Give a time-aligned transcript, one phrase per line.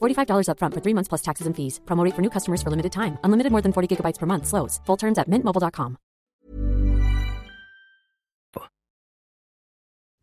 [0.00, 1.80] $45 upfront for three months plus taxes and fees.
[1.84, 3.18] Promo for new customers for limited time.
[3.24, 4.46] Unlimited more than 40 gigabytes per month.
[4.46, 4.80] Slows.
[4.86, 5.96] Full terms at mintmobile.com.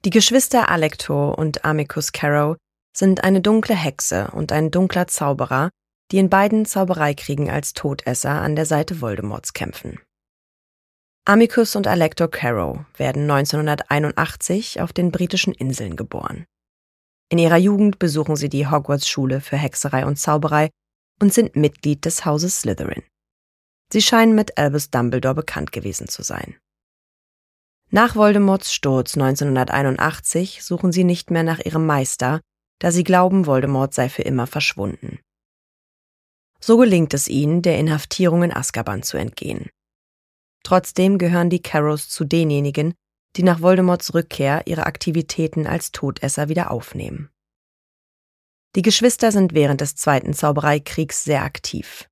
[0.03, 2.55] Die Geschwister Alecto und Amicus Caro
[2.92, 5.69] sind eine dunkle Hexe und ein dunkler Zauberer,
[6.11, 9.99] die in beiden Zaubereikriegen als Todesser an der Seite Voldemorts kämpfen.
[11.25, 16.45] Amicus und Alecto Caro werden 1981 auf den britischen Inseln geboren.
[17.31, 20.69] In ihrer Jugend besuchen sie die Hogwarts-Schule für Hexerei und Zauberei
[21.21, 23.03] und sind Mitglied des Hauses Slytherin.
[23.93, 26.57] Sie scheinen mit Albus Dumbledore bekannt gewesen zu sein.
[27.89, 32.41] Nach Voldemorts Sturz 1981 suchen sie nicht mehr nach ihrem Meister,
[32.79, 35.19] da sie glauben, Voldemort sei für immer verschwunden.
[36.59, 39.69] So gelingt es ihnen, der Inhaftierung in Azkaban zu entgehen.
[40.63, 42.93] Trotzdem gehören die Carrows zu denjenigen,
[43.35, 47.29] die nach Voldemorts Rückkehr ihre Aktivitäten als Todesser wieder aufnehmen.
[48.75, 52.07] Die Geschwister sind während des Zweiten Zaubereikriegs sehr aktiv.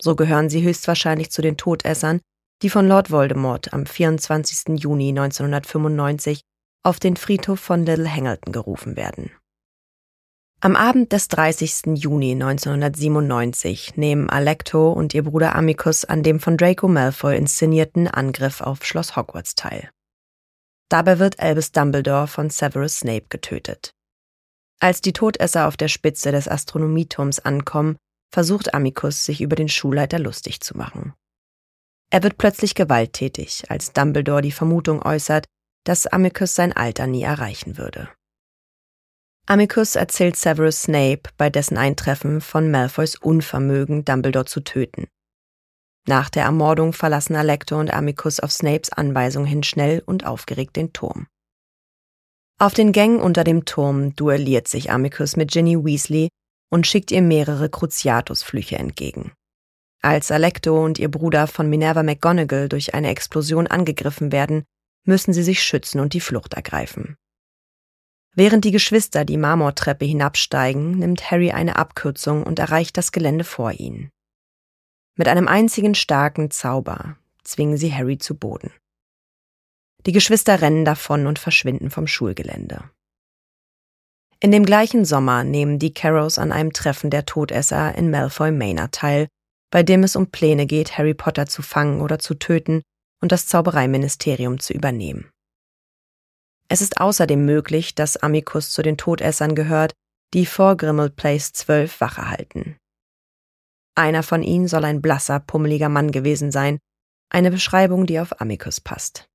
[0.00, 2.20] So gehören sie höchstwahrscheinlich zu den Todessern,
[2.62, 4.78] die von Lord Voldemort am 24.
[4.80, 6.42] Juni 1995
[6.82, 9.30] auf den Friedhof von Little Hangleton gerufen werden.
[10.60, 11.96] Am Abend des 30.
[11.96, 18.62] Juni 1997 nehmen Alecto und ihr Bruder Amicus an dem von Draco Malfoy inszenierten Angriff
[18.62, 19.90] auf Schloss Hogwarts teil.
[20.88, 23.92] Dabei wird Albus Dumbledore von Severus Snape getötet.
[24.80, 27.96] Als die Todesser auf der Spitze des Astronomieturms ankommen,
[28.32, 31.14] versucht Amicus, sich über den Schulleiter lustig zu machen.
[32.10, 35.46] Er wird plötzlich gewalttätig, als Dumbledore die Vermutung äußert,
[35.84, 38.08] dass Amicus sein Alter nie erreichen würde.
[39.46, 45.06] Amicus erzählt Severus Snape bei dessen Eintreffen von Malfoys Unvermögen, Dumbledore zu töten.
[46.06, 50.92] Nach der Ermordung verlassen Alecto und Amicus auf Snapes Anweisung hin schnell und aufgeregt den
[50.92, 51.26] Turm.
[52.58, 56.28] Auf den Gängen unter dem Turm duelliert sich Amicus mit Ginny Weasley
[56.70, 59.32] und schickt ihr mehrere Cruciatus-Flüche entgegen.
[60.02, 64.64] Als Alecto und ihr Bruder von Minerva McGonagall durch eine Explosion angegriffen werden,
[65.06, 67.16] müssen sie sich schützen und die Flucht ergreifen.
[68.34, 73.72] Während die Geschwister die Marmortreppe hinabsteigen, nimmt Harry eine Abkürzung und erreicht das Gelände vor
[73.72, 74.10] ihnen.
[75.16, 78.72] Mit einem einzigen starken Zauber zwingen sie Harry zu Boden.
[80.06, 82.90] Die Geschwister rennen davon und verschwinden vom Schulgelände.
[84.40, 88.90] In dem gleichen Sommer nehmen die Carrows an einem Treffen der Todesser in Malfoy Manor
[88.90, 89.28] teil
[89.74, 92.82] bei dem es um Pläne geht, Harry Potter zu fangen oder zu töten
[93.20, 95.32] und das Zaubereiministerium zu übernehmen.
[96.68, 99.92] Es ist außerdem möglich, dass Amicus zu den Todessern gehört,
[100.32, 102.76] die vor Grimmauld Place 12 Wache halten.
[103.94, 106.78] Einer von ihnen soll ein blasser, pummeliger Mann gewesen sein,
[107.30, 109.28] eine Beschreibung, die auf Amicus passt.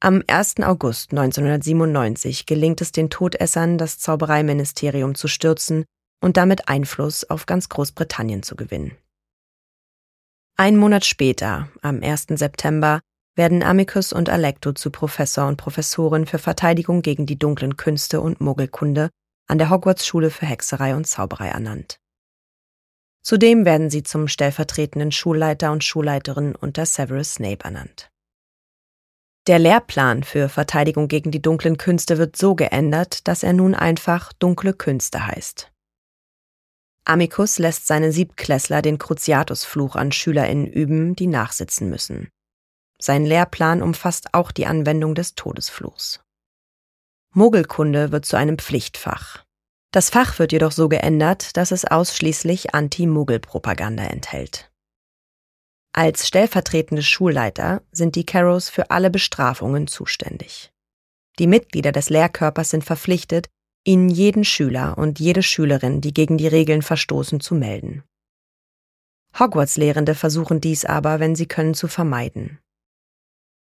[0.00, 0.56] Am 1.
[0.62, 5.84] August 1997 gelingt es den Todessern, das Zaubereiministerium zu stürzen
[6.20, 8.96] und damit Einfluss auf ganz Großbritannien zu gewinnen.
[10.56, 12.26] Ein Monat später, am 1.
[12.30, 13.00] September,
[13.34, 18.40] werden Amicus und Alecto zu Professor und Professorin für Verteidigung gegen die dunklen Künste und
[18.40, 19.10] Muggelkunde
[19.46, 21.98] an der Hogwarts-Schule für Hexerei und Zauberei ernannt.
[23.26, 28.08] Zudem werden sie zum stellvertretenden Schulleiter und Schulleiterin unter Severus Snape ernannt.
[29.48, 34.32] Der Lehrplan für Verteidigung gegen die dunklen Künste wird so geändert, dass er nun einfach
[34.32, 35.72] dunkle Künste heißt.
[37.04, 42.28] Amicus lässt seine Siebtklässler den Cruciatus-Fluch an SchülerInnen üben, die nachsitzen müssen.
[43.02, 46.20] Sein Lehrplan umfasst auch die Anwendung des Todesfluchs.
[47.34, 49.45] Mogelkunde wird zu einem Pflichtfach.
[49.96, 54.70] Das Fach wird jedoch so geändert, dass es ausschließlich Anti-Mogel-Propaganda enthält.
[55.94, 60.70] Als stellvertretende Schulleiter sind die Carrows für alle Bestrafungen zuständig.
[61.38, 63.48] Die Mitglieder des Lehrkörpers sind verpflichtet,
[63.86, 68.04] ihnen jeden Schüler und jede Schülerin, die gegen die Regeln verstoßen, zu melden.
[69.38, 72.58] Hogwarts-Lehrende versuchen dies aber, wenn sie können, zu vermeiden.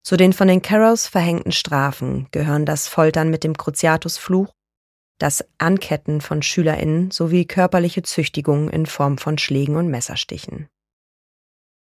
[0.03, 4.51] Zu den von den Carrows verhängten Strafen gehören das Foltern mit dem Cruciatus-Fluch,
[5.17, 10.67] das Anketten von SchülerInnen sowie körperliche Züchtigung in Form von Schlägen und Messerstichen.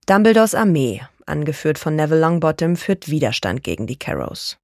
[0.07, 4.57] Dumbledores Armee, angeführt von Neville Longbottom, führt Widerstand gegen die Carrows.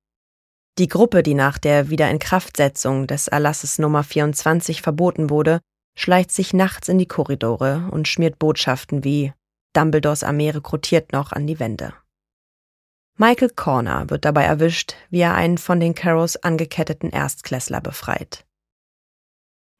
[0.79, 5.61] Die Gruppe, die nach der Wiederinkraftsetzung des Erlasses Nummer 24 verboten wurde,
[5.99, 9.32] schleicht sich nachts in die Korridore und schmiert Botschaften wie
[9.75, 11.94] Dumbledores Armee rekrutiert noch an die Wände.
[13.19, 18.47] Michael Corner wird dabei erwischt, wie er einen von den Carrows angeketteten Erstklässler befreit.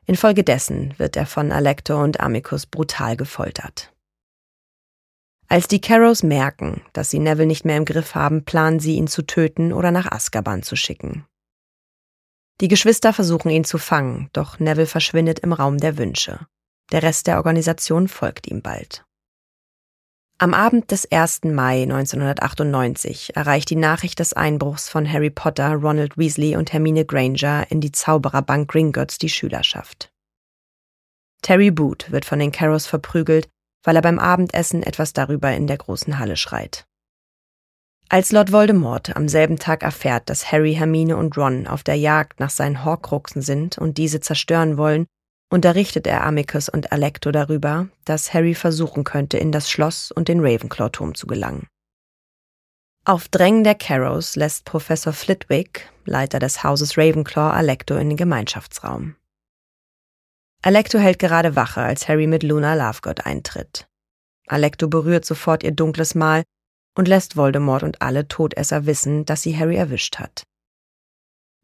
[0.07, 3.93] Infolgedessen wird er von Alecto und Amicus brutal gefoltert.
[5.49, 9.07] Als die Carrows merken, dass sie Neville nicht mehr im Griff haben, planen sie, ihn
[9.07, 11.27] zu töten oder nach Azkaban zu schicken.
[12.61, 16.47] Die Geschwister versuchen ihn zu fangen, doch Neville verschwindet im Raum der Wünsche.
[16.91, 19.05] Der Rest der Organisation folgt ihm bald.
[20.43, 21.43] Am Abend des 1.
[21.45, 27.71] Mai 1998 erreicht die Nachricht des Einbruchs von Harry Potter, Ronald Weasley und Hermine Granger
[27.71, 30.11] in die Zaubererbank Gringotts die Schülerschaft.
[31.43, 33.49] Terry Boot wird von den Carrows verprügelt,
[33.85, 36.87] weil er beim Abendessen etwas darüber in der großen Halle schreit.
[38.09, 42.41] Als Lord Voldemort am selben Tag erfährt, dass Harry, Hermine und Ron auf der Jagd
[42.41, 45.07] nach seinen Horcruxen sind und diese zerstören wollen,
[45.53, 50.41] unterrichtet er Amicus und Alecto darüber, dass Harry versuchen könnte, in das Schloss und den
[50.41, 51.67] Ravenclaw-Turm zu gelangen.
[53.05, 59.17] Auf Drängen der Carrows lässt Professor Flitwick, Leiter des Hauses Ravenclaw, Alecto in den Gemeinschaftsraum.
[60.63, 63.89] Alecto hält gerade Wache, als Harry mit Luna Lovegood eintritt.
[64.47, 66.45] Alecto berührt sofort ihr dunkles Mal
[66.97, 70.45] und lässt Voldemort und alle Todesser wissen, dass sie Harry erwischt hat.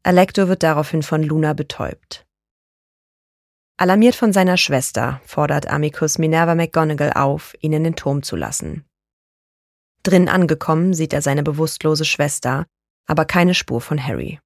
[0.03, 2.28] Alecto wird daraufhin von Luna betäubt.
[3.81, 8.85] Alarmiert von seiner Schwester fordert Amicus Minerva McGonagall auf, ihn in den Turm zu lassen.
[10.03, 12.67] Drin angekommen sieht er seine bewusstlose Schwester,
[13.07, 14.41] aber keine Spur von Harry.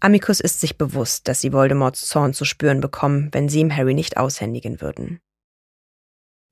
[0.00, 3.92] Amicus ist sich bewusst, dass sie Voldemorts Zorn zu spüren bekommen, wenn sie ihm Harry
[3.92, 5.20] nicht aushändigen würden.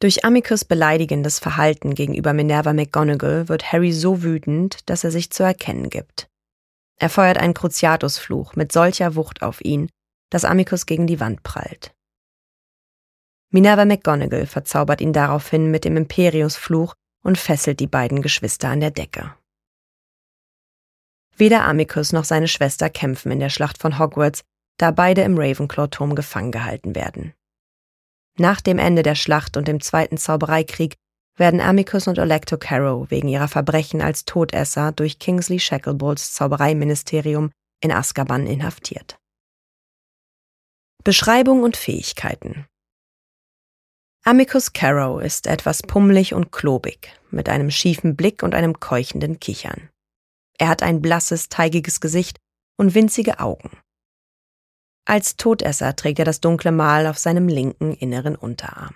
[0.01, 5.45] Durch Amicus beleidigendes Verhalten gegenüber Minerva McGonagall wird Harry so wütend, dass er sich zu
[5.45, 6.29] erkennen gibt.
[6.97, 9.89] Er feuert einen Cruciatusfluch mit solcher Wucht auf ihn,
[10.31, 11.95] dass Amicus gegen die Wand prallt.
[13.51, 18.93] Minerva McGonagall verzaubert ihn daraufhin mit dem Imperiusfluch und fesselt die beiden Geschwister an der
[18.93, 19.35] Decke.
[21.37, 24.43] Weder Amicus noch seine Schwester kämpfen in der Schlacht von Hogwarts,
[24.79, 27.35] da beide im Ravenclaw-Turm gefangen gehalten werden.
[28.39, 30.95] Nach dem Ende der Schlacht und dem Zweiten Zaubereikrieg
[31.37, 37.51] werden Amicus und Olecto Carrow wegen ihrer Verbrechen als Todesser durch Kingsley Shacklebolts Zaubereiministerium
[37.83, 39.20] in Azkaban inhaftiert.
[41.03, 42.67] Beschreibung und Fähigkeiten
[44.23, 49.89] Amicus Carrow ist etwas pummelig und klobig, mit einem schiefen Blick und einem keuchenden Kichern.
[50.59, 52.37] Er hat ein blasses, teigiges Gesicht
[52.77, 53.71] und winzige Augen.
[55.07, 58.95] Als Todesser trägt er das dunkle Mal auf seinem linken inneren Unterarm.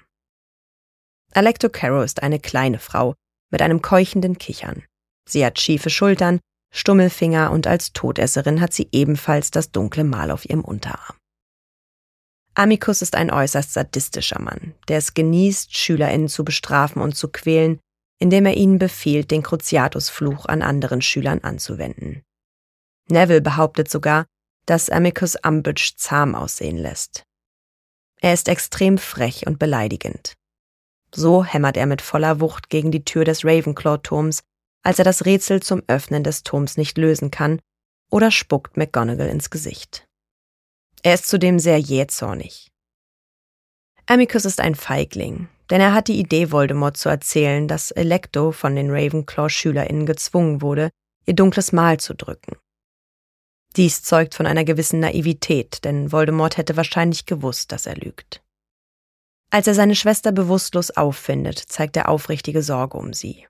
[1.33, 3.15] Alecto Carrow ist eine kleine Frau
[3.51, 4.85] mit einem keuchenden Kichern.
[5.27, 6.41] Sie hat schiefe Schultern,
[6.71, 11.17] Stummelfinger und als Todesserin hat sie ebenfalls das dunkle Mal auf ihrem Unterarm.
[12.55, 17.81] Amicus ist ein äußerst sadistischer Mann, der es genießt, SchülerInnen zu bestrafen und zu quälen,
[18.21, 22.23] indem er ihnen befiehlt, den Cruciatus-Fluch an anderen Schülern anzuwenden.
[23.09, 24.25] Neville behauptet sogar,
[24.67, 27.25] dass Amicus Umbridge zahm aussehen lässt.
[28.21, 30.35] Er ist extrem frech und beleidigend.
[31.15, 34.43] So hämmert er mit voller Wucht gegen die Tür des Ravenclaw-Turms,
[34.83, 37.61] als er das Rätsel zum Öffnen des Turms nicht lösen kann,
[38.11, 40.07] oder spuckt McGonagall ins Gesicht.
[41.05, 42.73] Er ist zudem sehr jähzornig.
[44.07, 48.75] Amicus ist ein Feigling, denn er hat die Idee, Voldemort zu erzählen, dass Electo von
[48.75, 50.89] den Ravenclaw-SchülerInnen gezwungen wurde,
[51.27, 52.57] ihr dunkles Mal zu drücken.
[53.77, 58.43] Dies zeugt von einer gewissen Naivität, denn Voldemort hätte wahrscheinlich gewusst, dass er lügt.
[59.51, 63.47] Als er seine Schwester bewusstlos auffindet, zeigt er aufrichtige Sorge um sie.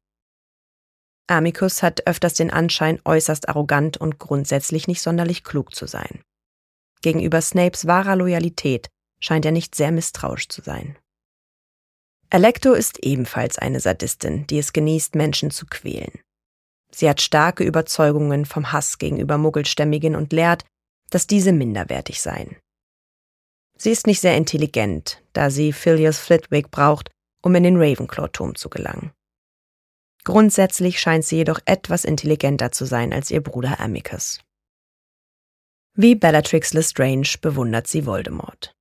[1.28, 6.24] Amicus hat öfters den Anschein, äußerst arrogant und grundsätzlich nicht sonderlich klug zu sein.
[7.04, 8.88] Gegenüber Snapes wahrer Loyalität
[9.20, 10.96] scheint er nicht sehr misstrauisch zu sein.
[12.30, 16.18] Alecto ist ebenfalls eine Sadistin, die es genießt, Menschen zu quälen.
[16.90, 20.64] Sie hat starke Überzeugungen vom Hass gegenüber Muggelstämmigen und lehrt,
[21.10, 22.56] dass diese minderwertig seien.
[23.76, 27.10] Sie ist nicht sehr intelligent, da sie Phileas Flitwick braucht,
[27.42, 29.12] um in den Ravenclaw-Turm zu gelangen.
[30.24, 34.43] Grundsätzlich scheint sie jedoch etwas intelligenter zu sein als ihr Bruder Amicus.
[35.96, 38.74] Wie Bellatrix Lestrange bewundert sie Voldemort.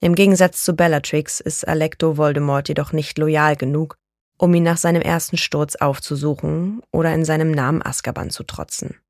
[0.00, 3.96] Im Gegensatz zu Bellatrix ist Alecto Voldemort jedoch nicht loyal genug,
[4.38, 9.00] um ihn nach seinem ersten Sturz aufzusuchen oder in seinem Namen Azkaban zu trotzen.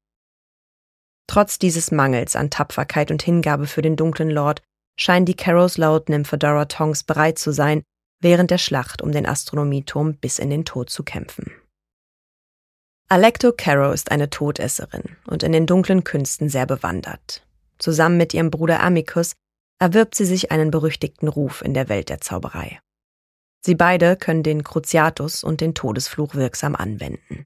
[1.27, 4.63] Trotz dieses Mangels an Tapferkeit und Hingabe für den dunklen Lord
[4.99, 7.83] scheinen die Carrows laut Nymphadora Tongs bereit zu sein,
[8.21, 11.53] während der Schlacht um den Astronomieturm bis in den Tod zu kämpfen.
[13.13, 17.47] Alecto Caro ist eine Todesserin und in den dunklen Künsten sehr bewandert.
[17.79, 19.35] Zusammen mit ihrem Bruder Amicus
[19.79, 22.81] erwirbt sie sich einen berüchtigten Ruf in der Welt der Zauberei.
[23.61, 27.45] Sie beide können den Cruciatus und den Todesfluch wirksam anwenden.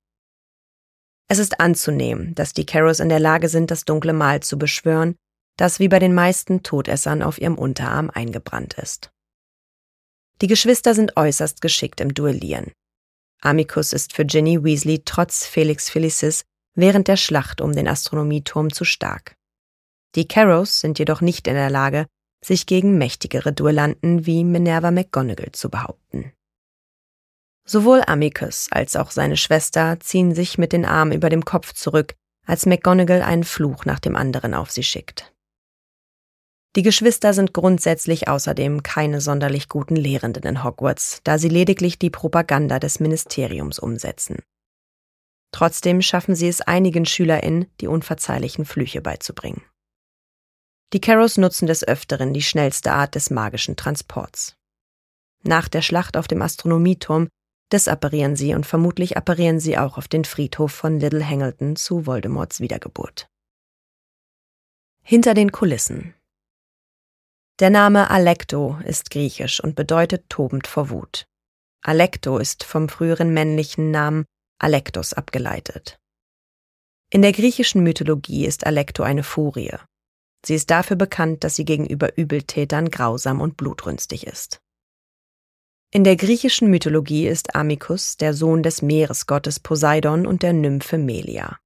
[1.26, 5.16] Es ist anzunehmen, dass die Carrows in der Lage sind, das dunkle Mal zu beschwören,
[5.56, 9.10] das wie bei den meisten Todessern auf ihrem Unterarm eingebrannt ist.
[10.42, 12.70] Die Geschwister sind äußerst geschickt im Duellieren.
[13.40, 18.84] Amicus ist für Ginny Weasley trotz Felix Felicis während der Schlacht um den Astronomieturm zu
[18.84, 19.36] stark.
[20.14, 22.06] Die Carrows sind jedoch nicht in der Lage,
[22.44, 26.32] sich gegen mächtigere Duellanten wie Minerva McGonagall zu behaupten.
[27.66, 32.14] Sowohl Amicus als auch seine Schwester ziehen sich mit den Armen über dem Kopf zurück,
[32.46, 35.34] als McGonagall einen Fluch nach dem anderen auf sie schickt.
[36.76, 42.10] Die Geschwister sind grundsätzlich außerdem keine sonderlich guten Lehrenden in Hogwarts, da sie lediglich die
[42.10, 44.42] Propaganda des Ministeriums umsetzen.
[45.52, 49.62] Trotzdem schaffen sie es einigen SchülerInnen, die unverzeihlichen Flüche beizubringen.
[50.92, 54.54] Die Carrows nutzen des Öfteren die schnellste Art des magischen Transports.
[55.44, 57.28] Nach der Schlacht auf dem Astronomieturm
[57.72, 62.60] desapparieren sie und vermutlich apparieren sie auch auf den Friedhof von Little Hangleton zu Voldemorts
[62.60, 63.28] Wiedergeburt.
[65.02, 66.14] Hinter den Kulissen
[67.58, 71.26] der Name Alecto ist griechisch und bedeutet tobend vor Wut.
[71.82, 74.26] Alecto ist vom früheren männlichen Namen
[74.58, 75.98] Alektos abgeleitet.
[77.10, 79.74] In der griechischen Mythologie ist Alecto eine Furie.
[80.44, 84.60] Sie ist dafür bekannt, dass sie gegenüber Übeltätern grausam und blutrünstig ist.
[85.92, 91.58] In der griechischen Mythologie ist Amicus der Sohn des Meeresgottes Poseidon und der Nymphe Melia.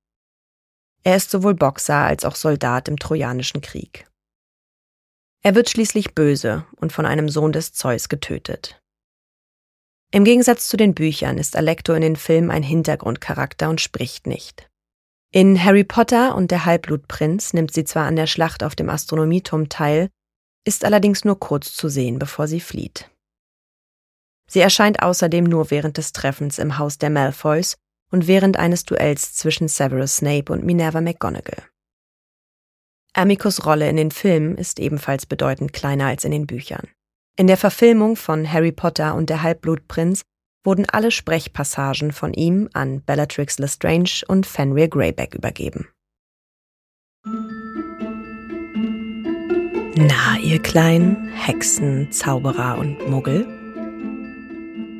[1.02, 4.09] Er ist sowohl Boxer als auch Soldat im Trojanischen Krieg.
[5.42, 8.80] Er wird schließlich böse und von einem Sohn des Zeus getötet.
[10.12, 14.68] Im Gegensatz zu den Büchern ist Alecto in den Filmen ein Hintergrundcharakter und spricht nicht.
[15.32, 19.68] In Harry Potter und der Halbblutprinz nimmt sie zwar an der Schlacht auf dem Astronomieturm
[19.68, 20.10] teil,
[20.66, 23.08] ist allerdings nur kurz zu sehen, bevor sie flieht.
[24.48, 27.76] Sie erscheint außerdem nur während des Treffens im Haus der Malfoys
[28.10, 31.69] und während eines Duells zwischen Severus Snape und Minerva McGonagall.
[33.12, 36.88] Amicus Rolle in den Filmen ist ebenfalls bedeutend kleiner als in den Büchern.
[37.36, 40.22] In der Verfilmung von Harry Potter und der Halbblutprinz
[40.64, 45.88] wurden alle Sprechpassagen von ihm an Bellatrix Lestrange und Fenrir Greyback übergeben.
[49.96, 53.46] Na, ihr kleinen Hexen, Zauberer und Muggel?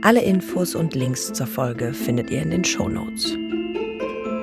[0.03, 3.37] Alle Infos und Links zur Folge findet ihr in den Show Notes.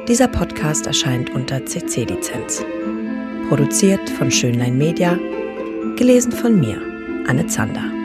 [0.08, 2.64] Dieser Podcast erscheint unter CC-Lizenz.
[3.48, 5.18] Produziert von Schönlein Media.
[5.96, 6.82] Gelesen von mir,
[7.28, 7.97] Anne Zander.